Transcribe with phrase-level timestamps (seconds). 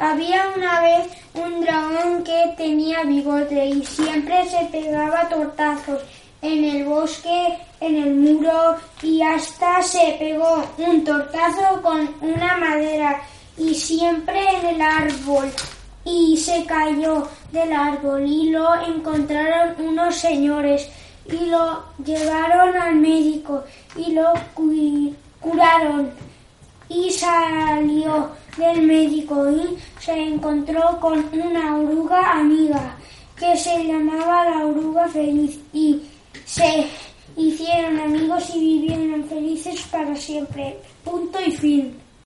[0.00, 6.00] Había una vez un dragón que tenía bigote y siempre se pegaba tortazos
[6.40, 13.20] en el bosque, en el muro y hasta se pegó un tortazo con una madera
[13.58, 15.52] y siempre en el árbol.
[16.06, 20.88] Y se cayó del árbol y lo encontraron unos señores
[21.26, 24.32] y lo llevaron al médico y lo
[25.40, 26.10] curaron.
[26.88, 32.96] Y salió del médico y se encontró con una oruga amiga
[33.36, 36.00] que se llamaba la oruga feliz y
[36.44, 36.86] se
[37.36, 40.76] hicieron amigos y vivieron felices para siempre.
[41.04, 42.09] Punto y fin.